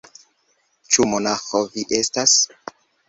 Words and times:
Ĉu 0.95 1.05
monaĥo 1.11 1.61
vi 1.75 1.85
estas? 1.99 2.35